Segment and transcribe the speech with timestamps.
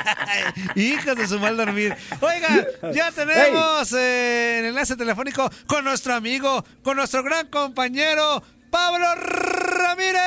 [0.77, 1.97] Hijos de su mal dormir.
[2.21, 9.05] Oigan, ya tenemos eh, el enlace telefónico con nuestro amigo, con nuestro gran compañero, Pablo
[9.15, 10.23] Ramírez.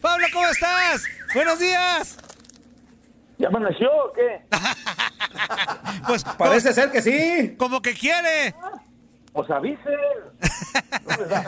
[0.00, 1.04] Pablo, ¿cómo estás?
[1.34, 2.16] Buenos días.
[3.36, 4.40] ¿Ya amaneció o qué?
[6.06, 7.54] Pues Parece ser que sí.
[7.58, 8.54] como que quiere.
[9.34, 9.92] Pues avisen.
[11.04, 11.40] ¿Cómo les va?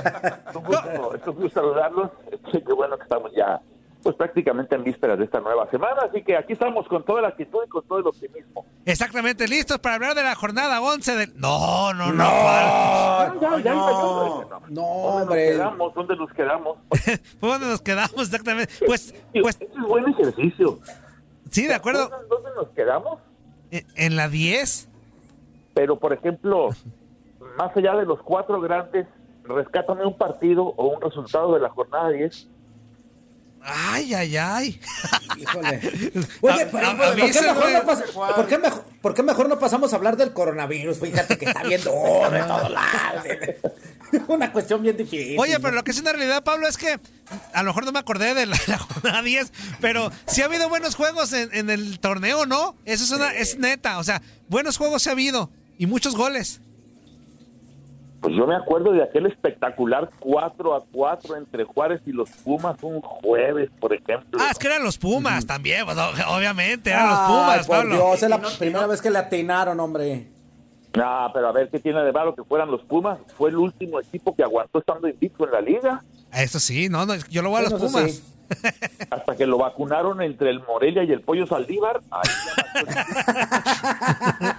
[0.50, 2.10] Es un gusto, es un gusto saludarlos.
[2.52, 3.58] Sí, qué bueno que estamos ya,
[4.02, 6.02] pues prácticamente en vísperas de esta nueva semana.
[6.08, 8.64] Así que aquí estamos con toda la actitud y con todo el optimismo.
[8.86, 11.32] Exactamente, listos para hablar de la jornada 11 del...
[11.40, 12.22] No, no, no.
[12.24, 14.66] Ya, ya, ya, no, ya, ya.
[14.68, 14.82] no, ¿Dónde
[15.22, 15.50] hombre.
[15.50, 15.94] nos quedamos?
[15.94, 16.78] ¿Dónde nos quedamos?
[17.40, 18.72] ¿Fue donde nos quedamos exactamente?
[18.86, 20.78] Pues, pues, Ese es buen ejercicio.
[21.50, 22.08] sí, de acuerdo.
[22.08, 23.18] ¿Dónde, dónde nos quedamos?
[23.70, 24.88] En- En la 10.
[25.74, 26.70] Pero, por ejemplo,
[27.58, 29.06] más allá de los cuatro grandes,
[29.44, 32.48] rescátame un partido o un resultado de la jornada 10.
[33.62, 34.80] Ay, ay, ay.
[35.36, 35.80] Híjole.
[36.40, 39.58] Oye, A- pero, a- ¿por, qué mejor no por qué mejor, por qué mejor no
[39.58, 40.98] pasamos a hablar del coronavirus?
[40.98, 43.24] Fíjate que está bien duro de todos lados.
[44.28, 45.38] Una cuestión bien difícil.
[45.38, 46.98] Oye, pero lo que es una realidad, Pablo, es que
[47.52, 50.68] a lo mejor no me acordé de la, la jornada 10, pero sí ha habido
[50.68, 52.74] buenos juegos en, en el torneo, ¿no?
[52.86, 53.98] Eso es, una, es neta.
[53.98, 56.60] O sea, buenos juegos sí ha habido y muchos goles.
[58.20, 62.76] Pues yo me acuerdo de aquel espectacular 4 a 4 entre Juárez y los Pumas
[62.82, 64.38] un jueves, por ejemplo.
[64.40, 65.96] Ah, es que eran los Pumas también, pues,
[66.28, 67.94] obviamente, eran los Ay, Pumas, por Pablo.
[67.94, 70.26] Dios, es la primera vez que le atinaron, hombre.
[71.02, 73.18] Ah, pero a ver qué tiene de malo que fueran los Pumas.
[73.38, 76.02] Fue el último equipo que aguantó estando invicto en la liga
[76.34, 78.10] Eso sí, no, no, yo lo voy a los Bueno, Pumas.
[78.12, 78.24] sí.
[79.10, 82.00] hasta que lo vacunaron entre el Morelia y el Pollo Saldívar.
[82.10, 82.28] Ahí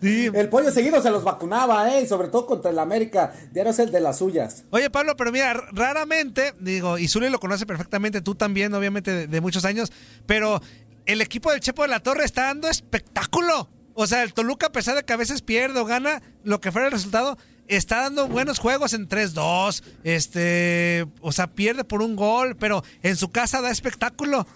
[0.00, 0.30] Sí.
[0.32, 2.02] El pollo seguido se los vacunaba, ¿eh?
[2.02, 3.32] Y sobre todo contra el América.
[3.52, 4.64] Diario es el de las suyas.
[4.70, 9.26] Oye, Pablo, pero mira, raramente, digo, y Zuli lo conoce perfectamente, tú también, obviamente, de,
[9.26, 9.92] de muchos años,
[10.26, 10.60] pero
[11.06, 13.68] el equipo del Chepo de la Torre está dando espectáculo.
[13.94, 16.72] O sea, el Toluca, a pesar de que a veces pierde o gana, lo que
[16.72, 17.36] fuera el resultado,
[17.68, 23.16] está dando buenos juegos en 3-2, este, o sea, pierde por un gol, pero en
[23.16, 24.46] su casa da espectáculo.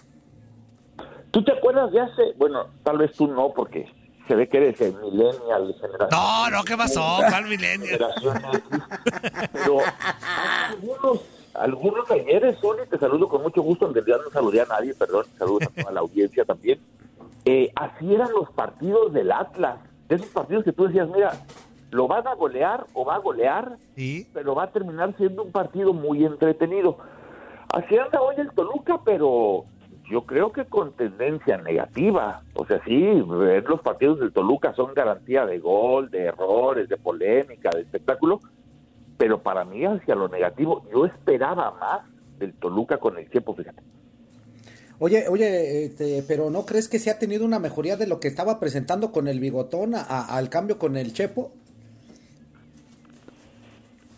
[1.31, 2.33] ¿Tú te acuerdas de hace?
[2.37, 3.85] Bueno, tal vez tú no, porque
[4.27, 6.09] se ve que eres el millennial generación.
[6.11, 7.17] No, no, ¿qué pasó?
[7.29, 7.97] ¿Cuál X.
[9.53, 9.79] Pero
[10.69, 11.21] algunos,
[11.53, 15.25] algunos ayeres, Sony, te saludo con mucho gusto, en realidad no saludé a nadie, perdón,
[15.37, 16.79] saludos a toda la audiencia también.
[17.45, 19.77] Eh, así eran los partidos del Atlas,
[20.09, 21.33] de esos partidos que tú decías, mira,
[21.91, 23.77] lo van a golear o va a golear,
[24.33, 26.97] pero va a terminar siendo un partido muy entretenido.
[27.69, 29.65] Así anda hoy el Toluca, pero
[30.09, 32.41] yo creo que con tendencia negativa.
[32.55, 36.97] O sea, sí, ver los partidos del Toluca son garantía de gol, de errores, de
[36.97, 38.41] polémica, de espectáculo,
[39.17, 42.01] pero para mí hacia lo negativo, yo esperaba más
[42.37, 43.81] del Toluca con el Chepo, fíjate.
[44.99, 48.29] Oye, oye, este, pero ¿no crees que se ha tenido una mejoría de lo que
[48.29, 51.51] estaba presentando con el bigotón al cambio con el Chepo?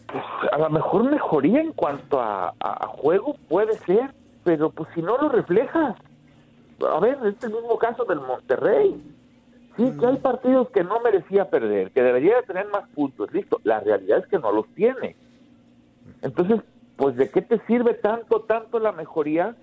[0.07, 2.53] Pues, a lo mejor mejoría en cuanto a,
[2.87, 4.13] juego puede ser,
[4.47, 5.97] pero pues si no lo reflejas.
[6.89, 8.95] A ver, este mismo caso del Monterrey.
[9.75, 13.59] Sí, que hay partidos que no merecía perder, que debería tener más puntos, listo.
[13.65, 15.17] La realidad es que no los tiene.
[16.21, 16.61] Entonces,
[16.95, 19.53] pues ¿de qué te sirve tanto, tanto la mejoría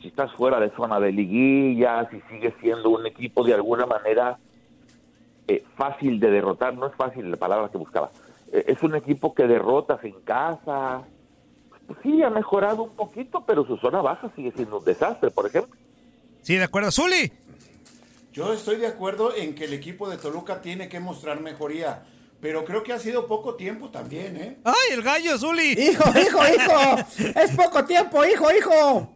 [0.00, 4.38] si estás fuera de zona de liguilla, si sigues siendo un equipo de alguna manera
[5.46, 6.74] eh, fácil de derrotar?
[6.74, 8.10] No es fácil la palabra que buscaba
[8.52, 11.04] eh, es un equipo que derrotas en casa.
[12.02, 15.76] Sí, ha mejorado un poquito, pero su zona baja sigue siendo un desastre, por ejemplo.
[16.42, 16.90] Sí, de acuerdo.
[16.90, 17.32] Zuli.
[18.32, 22.04] Yo estoy de acuerdo en que el equipo de Toluca tiene que mostrar mejoría.
[22.40, 24.58] Pero creo que ha sido poco tiempo también, ¿eh?
[24.62, 25.72] ¡Ay, el gallo, Zuli!
[25.72, 27.30] ¡Hijo, hijo, hijo!
[27.34, 29.12] ¡Es poco tiempo, hijo, hijo!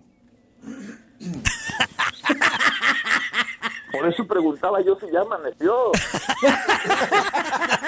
[3.92, 5.92] Por eso preguntaba yo si ya amaneció.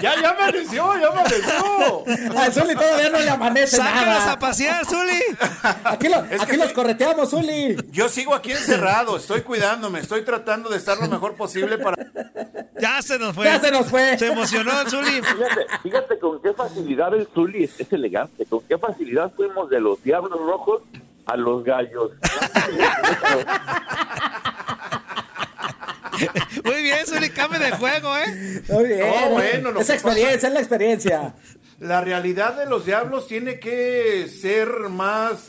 [0.00, 2.04] ya, ya amaneció, ya amaneció.
[2.38, 4.32] A Zuli todavía no le amanece nada.
[4.32, 5.22] a pasear, Zuli.
[5.84, 7.76] Aquí, aquí los correteamos, Zuli.
[7.90, 11.96] Yo sigo aquí encerrado, estoy cuidándome, estoy tratando de estar lo mejor posible para...
[12.80, 13.44] Ya se nos fue.
[13.44, 14.18] Ya se nos fue.
[14.18, 15.22] Se emocionó el Zuli.
[15.22, 19.80] Fíjate, fíjate con qué facilidad el Zuli es, es elegante, con qué facilidad fuimos de
[19.80, 20.82] los Diablos Rojos
[21.26, 22.10] a los gallos.
[26.64, 28.62] Muy bien, Zuli, cambio de juego, ¿eh?
[28.68, 29.06] Muy bien.
[29.30, 31.34] bueno, es experiencia, es la experiencia.
[31.80, 35.48] La realidad de los diablos tiene que ser más,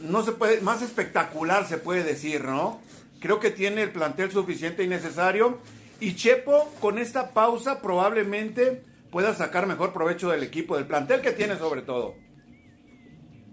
[0.00, 2.80] no se puede, más espectacular se puede decir, ¿no?
[3.20, 5.58] Creo que tiene el plantel suficiente y necesario.
[6.00, 11.32] Y Chepo, con esta pausa, probablemente pueda sacar mejor provecho del equipo, del plantel que
[11.32, 12.14] tiene sobre todo.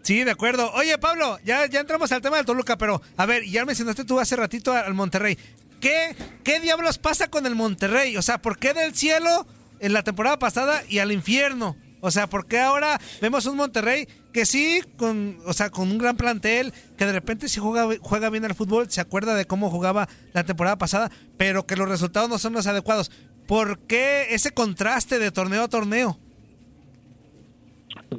[0.03, 0.71] Sí, de acuerdo.
[0.71, 4.21] Oye, Pablo, ya, ya entramos al tema del Toluca, pero a ver, ya mencionaste tú
[4.21, 5.37] hace ratito al Monterrey.
[5.79, 8.17] ¿Qué, ¿Qué diablos pasa con el Monterrey?
[8.17, 9.45] O sea, ¿por qué del cielo
[9.79, 11.75] en la temporada pasada y al infierno?
[11.99, 15.97] O sea, ¿por qué ahora vemos un Monterrey que sí, con, o sea, con un
[15.97, 19.71] gran plantel, que de repente sí juega, juega bien al fútbol, se acuerda de cómo
[19.71, 23.11] jugaba la temporada pasada, pero que los resultados no son los adecuados?
[23.47, 26.19] ¿Por qué ese contraste de torneo a torneo?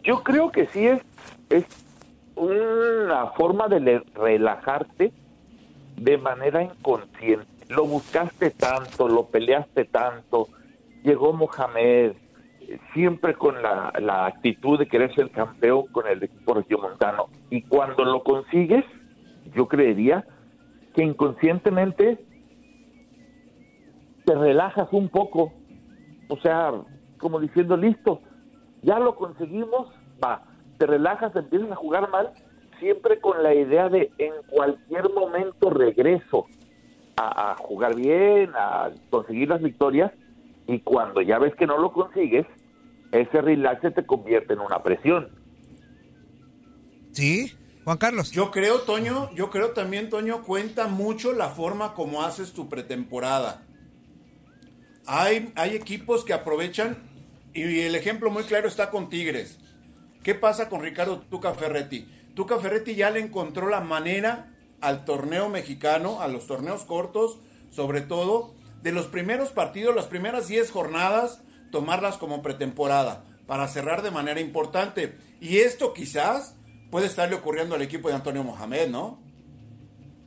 [0.02, 1.00] Yo creo que sí es,
[1.50, 1.64] es
[2.34, 5.12] una forma de relajarte
[6.00, 7.46] de manera inconsciente.
[7.68, 10.48] Lo buscaste tanto, lo peleaste tanto,
[11.02, 12.12] llegó Mohamed,
[12.92, 17.26] siempre con la, la actitud de querer ser campeón con el equipo regiomontano.
[17.50, 18.84] Y cuando lo consigues,
[19.54, 20.24] yo creería
[20.94, 22.18] que inconscientemente
[24.24, 25.52] te relajas un poco.
[26.28, 26.72] O sea,
[27.18, 28.20] como diciendo, listo,
[28.82, 29.88] ya lo conseguimos,
[30.22, 30.42] va,
[30.76, 32.32] te relajas, empiezas a jugar mal
[32.78, 36.46] siempre con la idea de en cualquier momento regreso
[37.16, 40.12] a, jugar bien, a conseguir las victorias,
[40.66, 42.46] y cuando ya ves que no lo consigues,
[43.10, 45.28] ese relax se te convierte en una presión.
[47.12, 47.52] Sí,
[47.84, 48.30] Juan Carlos.
[48.30, 53.62] Yo creo, Toño, yo creo también, Toño, cuenta mucho la forma como haces tu pretemporada.
[55.06, 56.98] Hay, hay equipos que aprovechan,
[57.52, 59.58] y el ejemplo muy claro está con Tigres.
[60.22, 62.06] ¿Qué pasa con Ricardo Tuca Ferretti?
[62.38, 64.46] Tuca Ferretti ya le encontró la manera
[64.80, 67.40] al torneo mexicano, a los torneos cortos,
[67.72, 71.42] sobre todo, de los primeros partidos, las primeras 10 jornadas,
[71.72, 75.16] tomarlas como pretemporada, para cerrar de manera importante.
[75.40, 76.54] Y esto quizás
[76.92, 79.18] puede estarle ocurriendo al equipo de Antonio Mohamed, ¿no?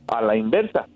[0.08, 0.86] A la inversa.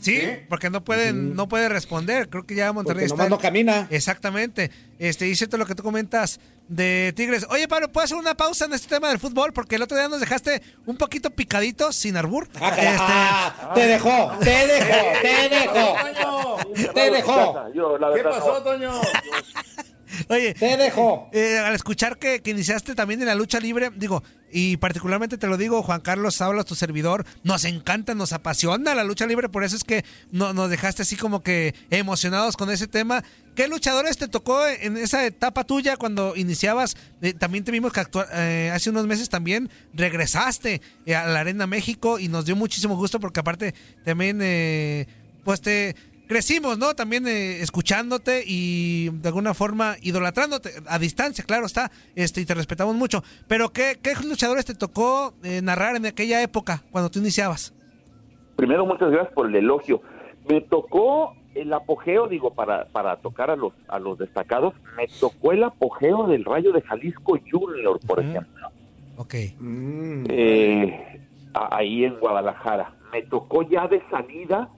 [0.00, 2.28] Sí, porque no puede, no puede responder.
[2.28, 3.28] Creo que ya Monterrey está.
[3.28, 3.86] no camina.
[3.90, 4.70] Exactamente.
[4.98, 7.46] Este, y cierto lo que tú comentas de Tigres.
[7.50, 9.52] Oye, Pablo, ¿puedes hacer una pausa en este tema del fútbol?
[9.52, 12.48] Porque el otro día nos dejaste un poquito picadito, sin arbur.
[12.60, 12.86] Ah, este...
[12.88, 16.92] Ah, te dejó, te dejó, te dejó.
[16.94, 18.14] Te dejó.
[18.14, 18.92] ¿Qué pasó, Toño?
[20.28, 21.28] Oye, te dejo.
[21.32, 25.56] Eh, al escuchar que, iniciaste también en la lucha libre, digo, y particularmente te lo
[25.56, 29.76] digo, Juan Carlos habla tu servidor, nos encanta, nos apasiona la lucha libre, por eso
[29.76, 33.22] es que no, nos dejaste así como que emocionados con ese tema.
[33.54, 36.96] ¿Qué luchadores te tocó en esa etapa tuya cuando iniciabas?
[37.20, 38.02] Eh, también te vimos que
[38.34, 43.18] eh, hace unos meses también regresaste a la Arena México y nos dio muchísimo gusto
[43.18, 43.74] porque aparte
[44.04, 44.38] también,
[45.44, 45.96] pues te
[46.28, 46.94] crecimos, ¿no?
[46.94, 52.54] También eh, escuchándote y de alguna forma idolatrándote a distancia, claro está, este, y te
[52.54, 53.24] respetamos mucho.
[53.48, 57.74] Pero ¿qué, qué luchadores te tocó eh, narrar en aquella época, cuando tú iniciabas?
[58.56, 60.02] Primero, muchas gracias por el elogio.
[60.48, 65.52] Me tocó el apogeo, digo, para, para tocar a los, a los destacados, me tocó
[65.52, 68.68] el apogeo del Rayo de Jalisco Junior, por ejemplo.
[69.16, 69.34] Ok.
[70.28, 71.20] Eh,
[71.54, 72.92] a- ahí en Guadalajara.
[73.12, 74.68] Me tocó ya de salida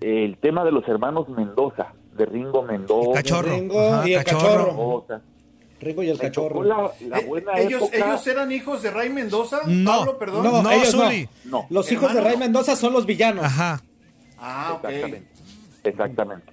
[0.00, 3.14] el tema de los hermanos Mendoza, de Ringo Mendoza.
[3.14, 3.50] Cachorro.
[3.50, 4.42] Ringo Ajá, y el Cachorro.
[4.42, 4.66] cachorro.
[4.76, 5.20] Mendoza.
[5.80, 6.62] Ringo y el Me cachorro.
[6.62, 7.26] la, la Eh,
[7.66, 7.96] ellos, época.
[7.96, 9.90] ellos eran hijos de Ray Mendoza, No.
[9.98, 10.44] Pablo, perdón.
[10.44, 11.04] No, No, ellos no.
[11.04, 11.28] Zuli.
[11.46, 12.20] No, Los hijos de.
[12.20, 13.44] Ray Mendoza son los villanos.
[13.44, 13.80] Ajá.
[14.38, 14.84] Ah, ok.
[14.90, 15.28] Exactamente.
[15.84, 16.52] Exactamente.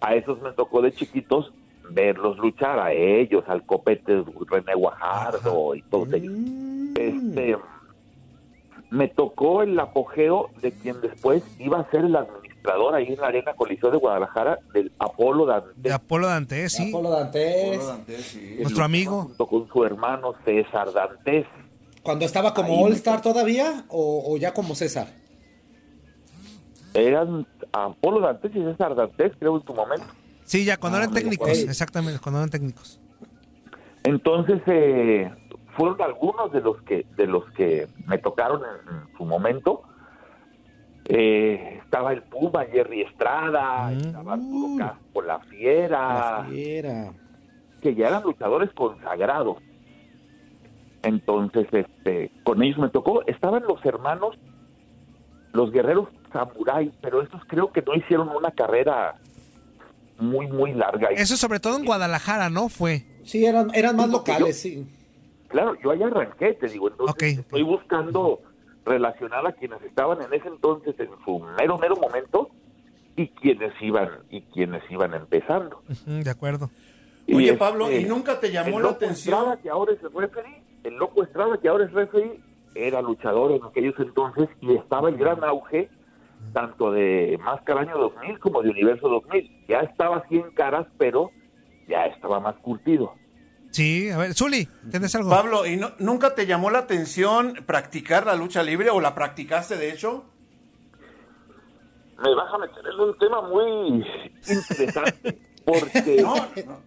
[0.00, 1.52] A esos me tocó de chiquitos
[1.90, 6.34] verlos luchar, a ellos, al copete René Guajardo y todos ellos.
[6.94, 7.56] Este,
[8.90, 12.47] me tocó el apogeo de quien después iba a ser el administrador
[12.94, 16.88] ahí en la Arena Coliseo de Guadalajara del Apolo De Dante, Apolo Dantes, sí.
[16.88, 17.80] Apolo Dantes,
[18.22, 18.56] sí.
[18.60, 19.22] Nuestro amigo.
[19.24, 21.46] junto con su hermano César Dantes.
[22.02, 25.08] Cuando estaba como Ahí All me Star todavía o, o ya como César.
[26.94, 30.06] Eran Apolo Dantes y César Dantes, creo, en su momento.
[30.44, 32.98] Sí, ya cuando Ah, eran me técnicos, exactamente, cuando eran técnicos.
[34.04, 35.30] Entonces eh,
[35.76, 39.82] fueron algunos de los que de los que me tocaron en, en su momento.
[41.10, 45.98] Eh, estaba el Puma, Jerry Estrada, estaba Arturo Caspo, la Fiera,
[46.42, 47.12] La fiera.
[47.80, 49.56] que ya eran luchadores consagrados.
[51.02, 53.24] Entonces, este, con ellos me tocó.
[53.26, 54.36] Estaban los hermanos,
[55.52, 59.14] los guerreros samuráis, pero estos creo que no hicieron una carrera
[60.18, 61.08] muy, muy larga.
[61.10, 62.68] Eso sobre todo en Guadalajara, ¿no?
[62.68, 63.04] Fue.
[63.24, 64.86] Sí, eran, eran más locales, yo- sí.
[65.48, 68.40] Claro, yo ahí arranqué, te digo, entonces estoy buscando
[68.88, 72.50] relacionar a quienes estaban en ese entonces en su mero mero momento
[73.16, 75.82] y quienes iban y quienes iban empezando.
[76.06, 76.70] De acuerdo.
[77.32, 79.38] Oye, este, Pablo, ¿y nunca te llamó la atención?
[79.38, 82.40] Estrada, que ahora es el referee, el loco Estrada que ahora es referee,
[82.74, 85.90] era luchador en aquellos entonces y estaba el gran auge
[86.52, 89.66] tanto de Máscara Año 2000 como de Universo 2000.
[89.68, 91.30] Ya estaba así en caras, pero
[91.88, 93.14] ya estaba más curtido.
[93.70, 95.30] Sí, a ver, Zuli, ¿tienes algo?
[95.30, 99.76] Pablo, ¿y no- nunca te llamó la atención practicar la lucha libre o la practicaste
[99.76, 100.24] de hecho?
[102.20, 104.04] me vas a meter en un tema muy
[104.48, 106.34] interesante porque No,
[106.66, 106.82] no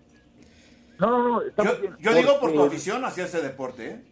[0.99, 1.41] no.
[1.41, 4.03] estamos Yo, bien, yo digo por tu afición hacia ese deporte, ¿eh?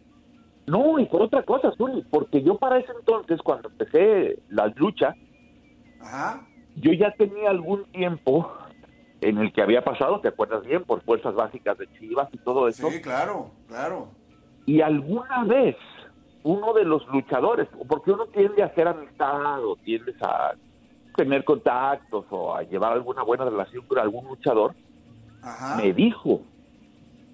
[0.66, 5.14] no y por otra cosa Zuli, porque yo para ese entonces cuando empecé la lucha
[6.00, 6.46] Ajá.
[6.76, 8.50] yo ya tenía algún tiempo
[9.20, 12.68] en el que había pasado te acuerdas bien por fuerzas básicas de Chivas y todo
[12.68, 14.08] eso Sí, claro, claro.
[14.66, 15.76] y alguna vez
[16.42, 20.54] uno de los luchadores, porque uno tiende a hacer amistad o tiendes a
[21.14, 24.74] tener contactos o a llevar alguna buena relación con algún luchador,
[25.42, 25.76] Ajá.
[25.76, 26.40] me dijo,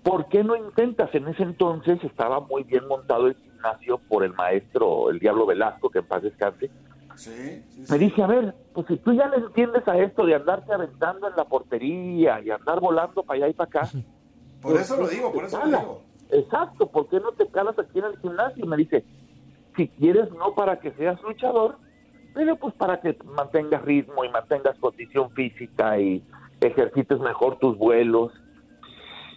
[0.02, 1.14] ¿por qué no intentas?
[1.14, 5.88] En ese entonces estaba muy bien montado el gimnasio por el maestro, el Diablo Velasco,
[5.88, 6.68] que en paz descanse.
[7.16, 8.04] Sí, sí, Me sí.
[8.04, 11.36] dice, a ver, pues si tú ya le entiendes a esto de andarte aventando en
[11.36, 13.90] la portería y andar volando para allá y para acá,
[14.60, 15.80] Por ¿por eso lo digo, por eso lo calas?
[15.80, 16.02] digo.
[16.30, 18.64] Exacto, ¿por qué no te calas aquí en el gimnasio?
[18.64, 19.04] Y me dice,
[19.76, 21.78] si quieres no para que seas luchador,
[22.34, 26.24] pero pues para que mantengas ritmo y mantengas condición física y
[26.60, 28.32] ejercites mejor tus vuelos.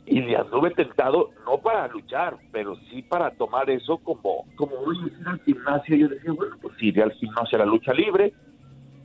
[0.09, 4.97] Y le anduve tentado, no para luchar, pero sí para tomar eso como, como voy
[4.97, 5.95] a ir al gimnasio.
[5.95, 8.33] Yo decía, bueno, pues si iré al gimnasio a la lucha libre,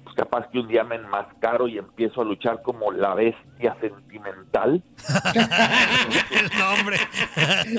[0.02, 4.82] pues capaz que un día me enmascaro y empiezo a luchar como la bestia sentimental.
[6.30, 6.96] El nombre.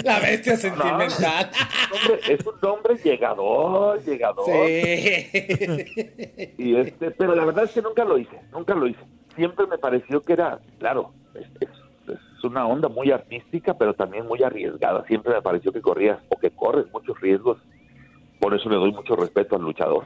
[0.04, 1.50] La bestia sentimental.
[1.92, 4.46] Hombre, es un hombre llegador, llegador.
[4.46, 5.84] Sí.
[6.60, 9.02] Y este, pero la verdad es que nunca lo hice, nunca lo hice.
[9.36, 11.48] Siempre me pareció que era, claro, es
[12.48, 15.06] una onda muy artística, pero también muy arriesgada.
[15.08, 17.58] Siempre me pareció que corrías o que corres muchos riesgos.
[18.40, 20.06] Por eso le doy mucho respeto al luchador.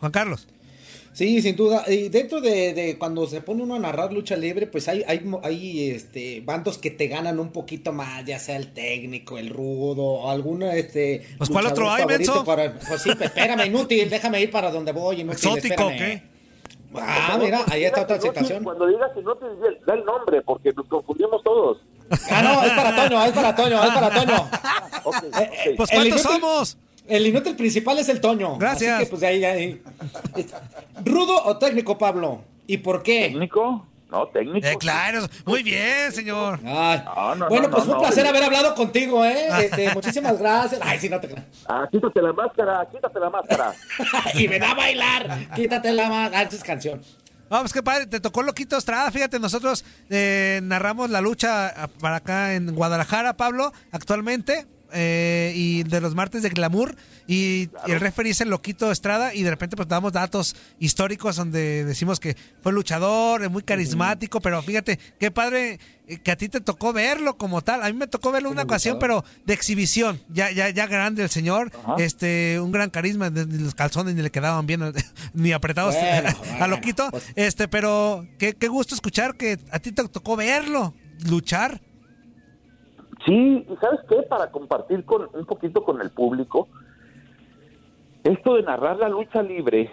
[0.00, 0.48] Juan Carlos.
[1.12, 1.84] Sí, sin duda.
[1.88, 5.20] Y dentro de, de cuando se pone uno a narrar lucha libre, pues hay, hay,
[5.20, 9.50] mo- hay este, bandos que te ganan un poquito más, ya sea el técnico, el
[9.50, 11.22] rudo, o alguna este.
[11.36, 12.42] Pues, ¿cuál otro hay, menso?
[12.46, 15.34] para- pues sí, pues espérame, inútil, déjame ir para donde voy, inútil.
[15.36, 15.98] ¿Exótico espérame.
[15.98, 16.31] qué?
[16.96, 18.64] Ah, mira, ahí está otra situación.
[18.64, 19.46] Cuando digas que no te
[19.86, 21.78] da el nombre, porque nos confundimos todos.
[22.30, 24.48] Ah, no, es para Toño, es para Toño, es para Toño.
[25.04, 25.76] Ok, ok.
[25.76, 26.78] Pues ¿cuántos inútil- somos?
[27.08, 28.56] El inútil principal es el Toño.
[28.58, 28.92] Gracias.
[28.94, 29.82] Así que pues de ahí, ahí.
[31.04, 32.42] ¿Rudo o técnico, Pablo?
[32.66, 33.22] ¿Y por qué?
[33.30, 34.28] técnico, ¿no?
[34.28, 34.66] Técnico.
[34.66, 36.60] Eh, claro, muy bien, señor.
[36.64, 37.02] Ay.
[37.04, 39.48] No, no, bueno, no, pues no, fue un no, placer haber hablado contigo, ¿eh?
[39.62, 40.80] Este, muchísimas gracias.
[40.84, 41.34] Ay, sí, no te.
[41.66, 43.74] Ah, quítate la máscara, quítate la máscara.
[44.34, 45.48] y ven a bailar.
[45.54, 46.30] Quítate la más.
[46.34, 47.00] Ah, es canción.
[47.48, 49.10] Vamos, qué padre, te tocó Loquito Estrada.
[49.10, 54.66] Fíjate, nosotros eh, narramos la lucha ah, para acá en Guadalajara, Pablo, actualmente.
[54.92, 56.96] Eh, y de los martes de Glamour.
[57.26, 59.34] Y, y el referee es el Loquito Estrada.
[59.34, 64.40] Y de repente, pues damos datos históricos donde decimos que fue luchador, es muy carismático.
[64.40, 67.82] Pero fíjate, qué padre eh, que a ti te tocó verlo como tal.
[67.82, 70.20] A mí me tocó verlo una ocasión, pero de exhibición.
[70.28, 71.70] Ya, ya, ya grande el señor.
[71.98, 73.30] Este, un gran carisma.
[73.30, 74.92] los calzones ni le quedaban bien,
[75.34, 76.30] ni apretados Bueno,
[76.60, 77.08] a Loquito.
[77.10, 80.94] pues- Este, pero qué, qué gusto escuchar que a ti te tocó verlo,
[81.24, 81.80] luchar.
[83.26, 84.22] Sí, y ¿sabes qué?
[84.22, 86.68] Para compartir con un poquito con el público,
[88.24, 89.90] esto de narrar la lucha libre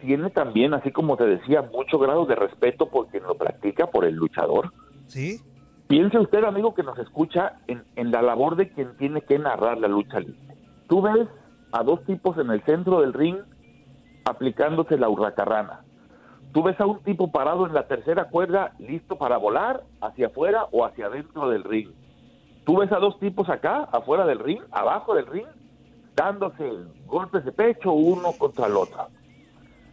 [0.00, 4.04] tiene también, así como te decía, mucho grado de respeto por quien lo practica, por
[4.04, 4.72] el luchador.
[5.06, 5.40] Sí.
[5.86, 9.78] Piense usted, amigo, que nos escucha en, en la labor de quien tiene que narrar
[9.78, 10.56] la lucha libre.
[10.88, 11.28] Tú ves
[11.72, 13.38] a dos tipos en el centro del ring
[14.24, 15.80] aplicándose la hurracarrana.
[16.52, 20.66] Tú ves a un tipo parado en la tercera cuerda listo para volar hacia afuera
[20.70, 21.90] o hacia adentro del ring.
[22.64, 25.46] Tú ves a dos tipos acá, afuera del ring, abajo del ring,
[26.14, 26.70] dándose
[27.06, 29.08] golpes de pecho uno contra el otro.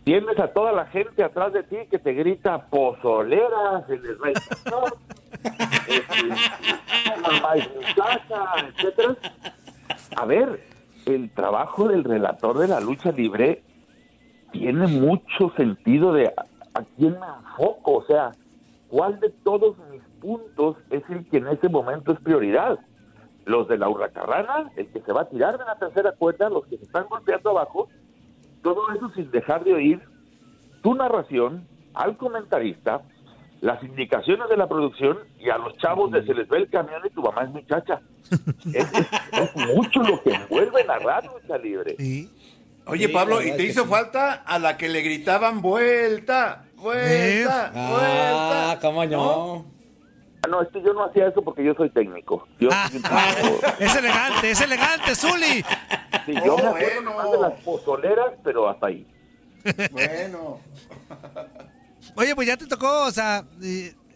[0.04, 4.30] Tienes a toda la gente atrás de ti que te grita pozolera, se les va
[8.68, 9.16] etcétera.
[10.16, 10.60] A ver,
[11.06, 13.64] el trabajo del relator de la lucha libre
[14.52, 18.32] tiene mucho sentido de a, a quién me enfoco, o sea,
[18.90, 19.78] cuál de todos
[20.20, 22.80] puntos es el que en ese momento es prioridad.
[23.46, 26.66] Los de la hurracarrana, el que se va a tirar de la tercera cuerda, los
[26.68, 27.88] que se están golpeando abajo,
[28.62, 30.02] todo eso sin dejar de oír
[30.84, 33.02] tu narración al comentarista,
[33.62, 37.02] las indicaciones de la producción y a los chavos de se les ve el camión
[37.06, 38.02] y tu mamá es muchacha.
[38.74, 41.96] Es, es- es mucho lo que envuelve narrar lucha libre.
[42.86, 43.90] Oye, Sí, Pablo, ¿y te hizo sí.
[43.90, 47.90] falta a la que le gritaban vuelta, vuelta, Ah,
[48.76, 48.88] vuelta?
[48.88, 49.66] cómo no.
[50.50, 52.48] No, es que yo no hacía eso porque yo soy técnico.
[52.60, 52.90] Yo, Ah,
[53.80, 55.64] es elegante, es elegante, Zuli.
[56.26, 57.02] sí, yo me Oh, acuerdo bueno.
[57.12, 59.08] nomás de las pozoleras, pero hasta ahí.
[59.92, 60.60] Bueno.
[62.16, 63.46] Oye, pues ya te tocó, o sea,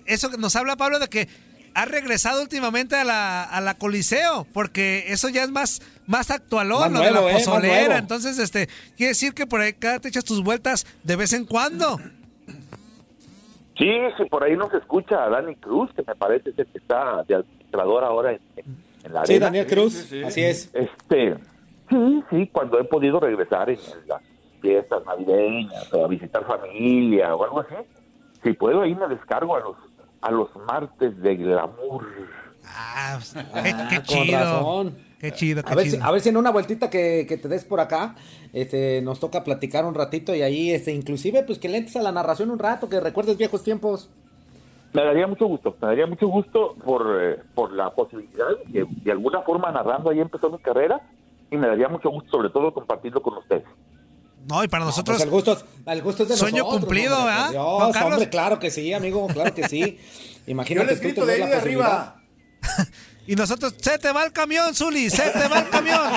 [0.05, 1.27] eso que nos habla Pablo de que
[1.75, 6.91] ha regresado últimamente a la, a la Coliseo, porque eso ya es más, más actualón,
[6.91, 7.97] Más lo de la eh, más pozolera.
[7.97, 11.99] Entonces, este, quiere decir que por acá te echas tus vueltas de vez en cuando.
[13.77, 16.77] Sí, sí, por ahí nos escucha a Dani Cruz, que me parece es el que
[16.77, 18.39] está de administrador ahora en,
[19.11, 19.39] la Sí.
[19.39, 19.93] Daniel Cruz.
[19.93, 20.23] sí, sí.
[20.23, 20.69] Así es.
[20.73, 21.35] Este,
[21.89, 24.21] sí, sí, cuando he podido regresar en, las
[24.61, 27.75] fiestas navideñas o a visitar familia o algo así,
[28.43, 29.75] si puedo ahí me descargo a los
[30.21, 32.05] a los martes de glamour.
[32.65, 34.37] Ah, pues, qué, Ah, qué con chido.
[34.39, 34.97] razón.
[35.23, 36.03] Qué chido, qué A ver, si, chido.
[36.03, 38.13] a ver si en una vueltita que, que te des por acá,
[38.51, 42.01] este, nos toca platicar un ratito y ahí, este, inclusive, pues que le entres a
[42.01, 44.09] la narración un rato, que recuerdes viejos tiempos.
[44.91, 49.11] Me daría mucho gusto, me daría mucho gusto por, eh, por la posibilidad que de
[49.13, 50.99] alguna forma narrando ahí empezó mi carrera
[51.49, 53.63] y me daría mucho gusto sobre todo compartirlo con ustedes.
[54.45, 57.15] No, y para nosotros, Pues el gusto, es- el gusto es de Sueño nosotros, cumplido,
[57.17, 59.97] hombre, ¿verdad, Dios, hombre, claro que sí, amigo, claro que sí.
[60.45, 62.15] Yo Imagínate tú grito tener de ahí de arriba.
[63.25, 66.11] Y nosotros, se te va el camión, Zuli, se te va el camión.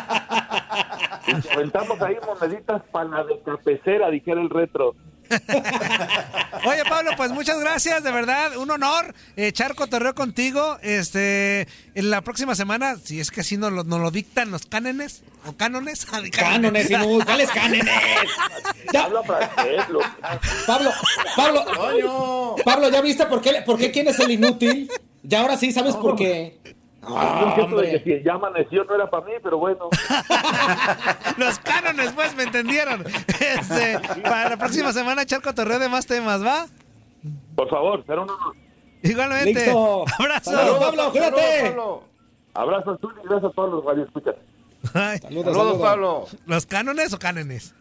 [1.26, 4.94] Y aventamos ahí moneditas para la de dijera el retro.
[6.66, 10.78] Oye, Pablo, pues muchas gracias, de verdad, un honor echar cotorreo contigo.
[10.82, 14.66] Este, en la próxima semana, si es que así nos lo, nos lo dictan los
[14.66, 16.06] cánones o cánones.
[16.32, 16.88] Cánones,
[17.24, 17.86] ¿cuáles cánones?
[18.92, 19.82] Ya, Habla francés,
[20.66, 20.90] Pablo,
[21.36, 22.56] Pablo, Toño.
[22.64, 24.90] Pablo, ¿ya viste por qué, por qué quién es el inútil?
[25.22, 26.75] Ya ahora sí, ¿sabes por qué?
[27.08, 29.88] Yo siento de que si ya amaneció no era para mí, pero bueno.
[31.36, 33.04] Los cánones, pues, me entendieron.
[33.06, 36.66] Este, para la próxima semana echar cotorreo de más temas, ¿va?
[37.54, 38.56] Por favor, será un honor.
[39.02, 39.54] Igualmente.
[39.54, 40.04] Listo.
[40.18, 40.50] Abrazo.
[40.50, 41.36] Saludos, Pablo, cuídate.
[41.36, 42.02] Saludos, Pablo.
[42.54, 44.34] Abrazo a tú y gracias a todos los radioescuchas.
[44.92, 45.78] Saludos, Saludos, saludos.
[45.80, 46.26] Pablo.
[46.46, 47.74] ¿Los cánones o cánones?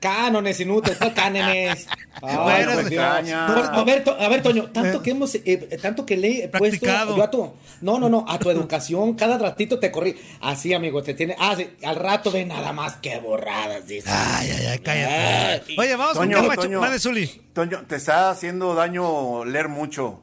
[0.00, 1.86] Cánones inútiles, ¿cuál cánones?
[2.22, 2.64] Ay.
[2.64, 6.48] No, a ver, To- a ver, Toño, tanto que hemos, eh, tanto que le he
[6.48, 7.16] puesto Practicado.
[7.16, 10.16] yo a tu, no, no, no, a tu educación, cada ratito te corrí.
[10.40, 14.08] Así, amigo, te tiene, ah, sí, al rato ve nada más que borradas, dice.
[14.10, 15.72] Ay, ay, ay, cállate.
[15.72, 15.76] Ay.
[15.78, 16.56] Oye, vamos Toño, con.
[16.56, 16.98] Toño.
[16.98, 17.26] Zuli.
[17.52, 20.22] Toño, te está haciendo daño leer mucho.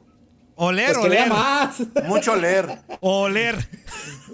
[0.62, 1.28] Oler, Pues oler.
[1.28, 1.76] más.
[2.04, 2.82] Mucho leer.
[3.00, 3.56] Oler.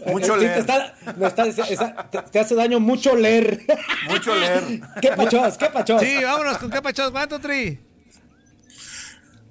[0.07, 0.59] Mucho Sí, te, leer.
[0.59, 3.65] está- no está- está- te- te hace daño mucho leer.
[4.09, 4.81] Mucho leer.
[5.01, 5.57] ¿Qué pachos?
[5.57, 6.01] ¿Qué pachos?
[6.03, 7.11] Sí, vámonos con qué pachos.
[7.13, 7.79] ¿Cuánto, Tri?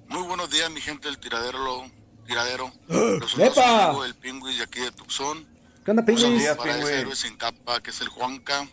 [0.08, 1.90] Muy buenos días, mi gente del tiradero.
[2.28, 2.72] tiradero.
[3.28, 3.94] Su ¡Epa!
[4.06, 5.46] el Pingüis de aquí de Tucson.
[5.86, 6.24] ¿Qué onda, Pingüis?
[6.26, 8.68] saludo Días, para ese héroe sin capa, que es el Juanca.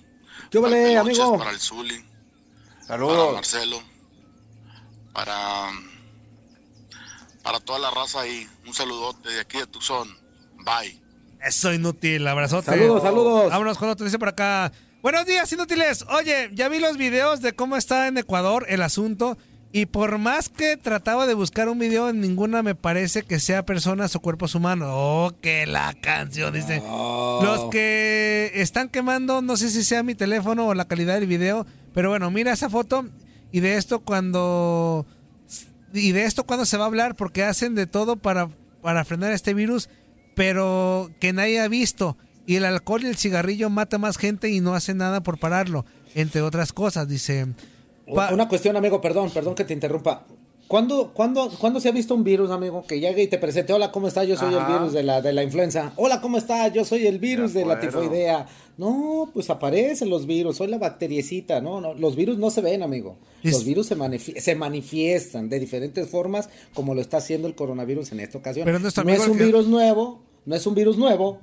[0.51, 1.39] ¿Qué vale, amigo?
[1.39, 2.05] Para el Zuli.
[2.87, 3.17] Saludos.
[3.19, 3.83] Para Marcelo.
[5.13, 5.69] Para,
[7.43, 8.47] para toda la raza ahí.
[8.67, 10.09] Un saludote de aquí de Tucson.
[10.65, 11.01] Bye.
[11.41, 12.67] Eso inútil, abrazote.
[12.67, 13.51] Saludos, saludos.
[13.51, 14.73] Vámonos con otro, dice por acá.
[15.03, 16.05] Buenos días, inútiles.
[16.11, 19.37] Oye, ya vi los videos de cómo está en Ecuador el asunto.
[19.73, 23.65] Y por más que trataba de buscar un video, en ninguna me parece que sea
[23.65, 24.91] personas o cuerpos humanos.
[24.93, 26.81] Oh, que la canción, dice.
[26.81, 31.67] Los que están quemando, no sé si sea mi teléfono o la calidad del video.
[31.95, 33.07] Pero bueno, mira esa foto.
[33.51, 35.07] Y de esto cuando.
[35.93, 38.49] Y de esto cuando se va a hablar, porque hacen de todo para,
[38.81, 39.89] para frenar este virus,
[40.35, 42.17] pero que nadie ha visto.
[42.47, 45.85] Y el alcohol y el cigarrillo mata más gente y no hace nada por pararlo,
[46.15, 47.47] entre otras cosas, dice.
[48.07, 50.25] Una cuestión, amigo, perdón, perdón que te interrumpa.
[50.73, 53.75] ¿Cuándo, cuándo, ¿Cuándo se ha visto un virus, amigo, que llegue y te presente?
[53.75, 54.27] Hola, ¿cómo estás?
[54.27, 54.67] Yo soy Ajá.
[54.69, 55.93] el virus de la, de la influenza.
[55.97, 56.73] Hola, ¿cómo estás?
[56.73, 58.47] Yo soy el virus De de, la tifoidea.
[58.79, 60.57] No, pues aparecen los virus.
[60.57, 61.61] Soy la bacteriecita.
[61.61, 63.19] No, no, los virus no se ven, amigo.
[63.43, 67.55] Es- Los virus se, manifi- se manifiestan de diferentes formas, como lo está haciendo el
[67.55, 68.65] coronavirus en esta ocasión.
[68.65, 71.39] Pero no amigo es un que- virus nuevo, no es un virus nuevo,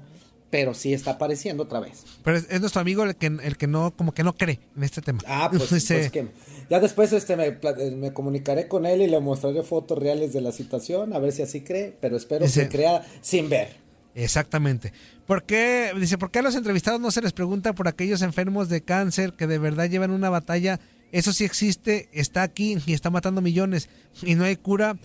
[0.50, 2.04] pero sí está apareciendo otra vez.
[2.24, 4.84] Pero es, es nuestro amigo el que, el que no, como que no cree en
[4.84, 5.20] este tema.
[5.28, 6.28] Ah, pues, Dice, pues que
[6.70, 10.42] ya después este me, eh, me comunicaré con él y le mostraré fotos reales de
[10.42, 13.78] la situación, a ver si así cree, pero espero Dice- que crea sin ver.
[14.16, 14.92] Exactamente.
[15.28, 18.68] ¿Por qué, dice, ¿por qué a los entrevistados no se les pregunta por aquellos enfermos
[18.68, 20.80] de cáncer que de verdad llevan una batalla?
[21.12, 23.90] Eso sí existe, está aquí y está matando millones
[24.24, 24.98] y no hay cura,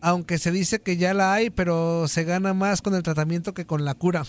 [0.00, 3.66] aunque se dice que ya la hay, pero se gana más con el tratamiento que
[3.66, 4.24] con la cura.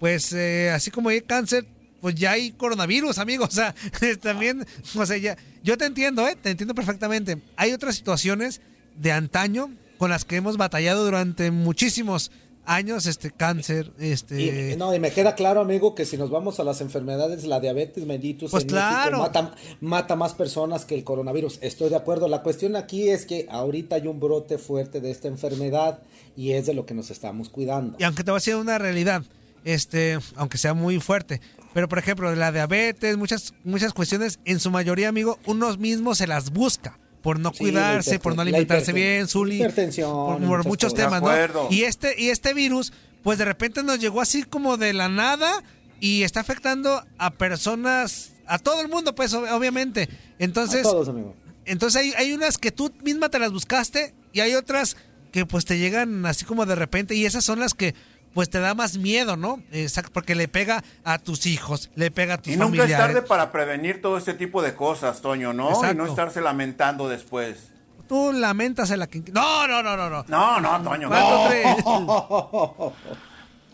[0.00, 1.66] Pues eh, así como hay cáncer,
[2.00, 3.50] pues ya hay coronavirus, amigos.
[3.50, 3.74] O sea,
[4.20, 6.36] también, o sea, ya, yo te entiendo, ¿eh?
[6.40, 7.38] Te entiendo perfectamente.
[7.56, 8.60] Hay otras situaciones
[8.96, 12.32] de antaño con las que hemos batallado durante muchísimos
[12.64, 14.72] años, este cáncer, este...
[14.72, 17.58] Y, no, y me queda claro, amigo, que si nos vamos a las enfermedades, la
[17.58, 19.18] diabetes mellitus Pues en México claro.
[19.18, 21.58] mata, mata más personas que el coronavirus.
[21.62, 22.28] Estoy de acuerdo.
[22.28, 26.00] La cuestión aquí es que ahorita hay un brote fuerte de esta enfermedad
[26.36, 27.96] y es de lo que nos estamos cuidando.
[27.98, 29.24] Y aunque te va a decir una realidad,
[29.64, 31.40] este, aunque sea muy fuerte.
[31.74, 36.26] Pero por ejemplo, la diabetes, muchas, muchas cuestiones, en su mayoría, amigo, uno mismo se
[36.26, 36.98] las busca.
[37.22, 41.06] Por no Sí, cuidarse, por no alimentarse bien, Zuli, por, por muchas muchos cosas.
[41.20, 41.68] temas, ¿no?
[41.70, 45.62] Y este, y este virus, pues de repente nos llegó así como de la nada
[46.00, 50.08] y está afectando a personas, a todo el mundo, pues, ob- obviamente.
[50.38, 51.36] Entonces, a todos, amigo.
[51.66, 54.96] entonces hay, hay unas que tú misma te las buscaste y hay otras
[55.30, 57.94] que pues te llegan así como de repente y esas son las que
[58.34, 59.62] pues te da más miedo, ¿no?
[59.72, 63.06] Exacto, porque le pega a tus hijos, le pega a tus Y nunca es familiares.
[63.14, 65.70] tarde para prevenir todo este tipo de cosas, Toño, ¿no?
[65.70, 65.94] Y Exacto.
[65.96, 67.68] no estarse lamentando después.
[68.08, 69.20] Tú lamentas a la que...
[69.32, 70.24] No, no, no, no, no.
[70.28, 71.08] No, no, Toño.
[71.08, 71.48] ¿Cuánto no.
[71.48, 73.14] tres?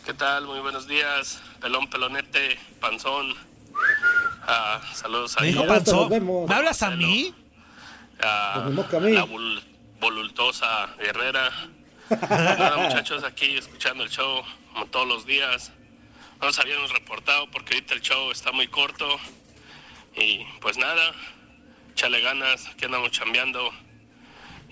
[0.04, 0.46] ¿Qué tal?
[0.46, 1.40] Muy buenos días.
[1.60, 3.34] Pelón, pelonete, panzón.
[4.46, 5.48] Ah, saludos ahí.
[5.48, 6.46] dijo Ahí panzón.
[6.48, 7.34] ¿Me hablas a mí?
[8.22, 9.12] a mismo que a mí.
[9.12, 9.62] la bul-
[10.00, 11.50] volultosa guerrera.
[12.10, 14.42] Nada, muchachos, aquí escuchando el show
[14.72, 15.72] como todos los días.
[16.40, 19.18] No nos habíamos reportado porque ahorita el show está muy corto.
[20.14, 21.12] Y pues nada,
[21.92, 23.72] échale ganas, aquí andamos chambeando.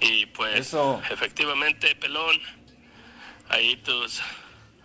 [0.01, 1.01] Y pues Eso.
[1.11, 2.41] efectivamente, pelón,
[3.49, 4.21] ahí tus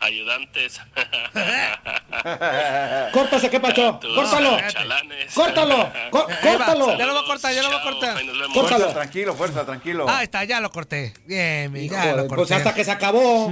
[0.02, 0.82] ayudantes.
[3.14, 4.00] Córtase, ¿qué pacho?
[4.16, 4.58] Córtalo.
[4.70, 5.34] chalanes.
[5.34, 5.92] Córtalo.
[6.12, 6.98] Córtalo.
[6.98, 8.18] Ya lo voy a cortar, ya lo voy a cortar.
[8.54, 8.84] Córtalo.
[8.86, 10.10] Fuerza, tranquilo, fuerza, tranquilo.
[10.10, 11.14] Ahí está, ya lo corté.
[11.26, 12.36] Bien, Hijo ya lo de- corté.
[12.36, 13.48] pues hasta que se acabó.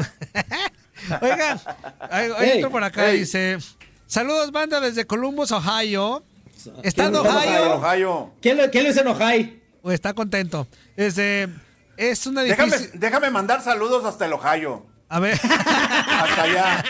[1.22, 1.60] Oigan,
[2.10, 3.58] hay, otro por acá, dice...
[4.08, 6.24] Saludos, banda, desde Columbus, Ohio.
[6.82, 7.74] ¿Está en ¿Quién está en Ohio?
[7.76, 8.34] Ohio.
[8.42, 9.62] ¿Quién lo, quién lo hizo en Ojai?
[9.84, 10.66] O está contento.
[10.96, 11.50] Este,
[11.98, 13.00] es una Déjame, difícil...
[13.00, 14.86] déjame mandar saludos hasta el Ohio.
[15.10, 16.84] A ver, Hasta allá.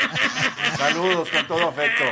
[0.78, 2.04] Saludos con todo afecto.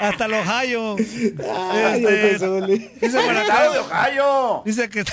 [0.00, 0.96] hasta el Ohio.
[0.96, 4.62] Ay, Este, dice por ¡El acá, estado de Ohio!
[4.64, 5.04] dice que,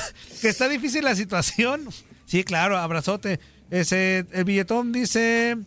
[0.41, 1.89] que está difícil la situación.
[2.25, 3.39] Sí, claro, abrazote.
[3.69, 5.57] Ese, el billetón dice...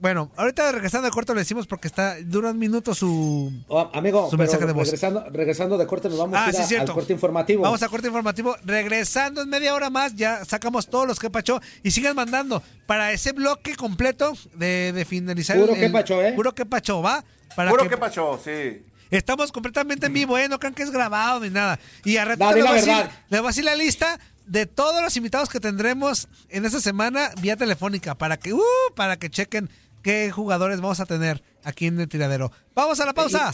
[0.00, 3.52] Bueno, ahorita regresando de corto le decimos porque está dura un minuto su...
[3.68, 4.84] Oh, amigo, Su mensaje de voz.
[4.86, 6.92] regresando, regresando de corte, nos vamos Ah, a ir sí, a- cierto.
[6.92, 7.62] al corte informativo.
[7.62, 8.56] Vamos a corte informativo.
[8.64, 13.12] Regresando en media hora más, ya sacamos todos los que pachó y sigan mandando para
[13.12, 15.58] ese bloque completo de, de finalizar.
[15.58, 16.32] Puro el- que pachó, ¿eh?
[16.32, 17.22] Puro que pachó, ¿va?
[17.54, 18.82] Para Puro que- que pacho, sí.
[19.10, 20.48] Estamos completamente en vivo, ¿eh?
[20.48, 21.78] No crean que es grabado ni nada.
[22.04, 26.28] Y a ratito le voy a decir la lista de todos los invitados que tendremos
[26.48, 28.60] en esta semana vía telefónica para que, uh,
[28.96, 29.68] para que chequen
[30.02, 32.50] qué jugadores vamos a tener aquí en el tiradero.
[32.74, 33.52] Vamos a la pausa.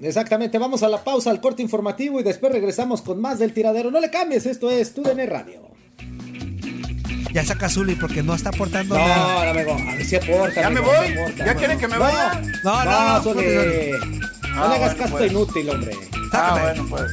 [0.00, 3.90] Exactamente, vamos a la pausa, al corte informativo y después regresamos con más del tiradero.
[3.90, 5.62] No le cambies, esto es TUDN Radio.
[7.32, 9.44] ya saca Zuli porque no está aportando No, nada.
[9.44, 9.72] no, amigo.
[9.72, 10.60] A ver si aporta.
[10.62, 10.94] ¿Ya me voy?
[10.96, 11.58] aporta, ¿Ya amigo.
[11.58, 12.40] quieren que me No, vaya?
[12.64, 13.22] No, no, No, no.
[13.22, 13.44] Zuli.
[13.46, 15.30] Ah, No le hagas bueno, caso pues.
[15.32, 15.92] inútil, hombre.
[16.32, 16.60] Ah, Sácate.
[16.80, 17.12] bueno, pues.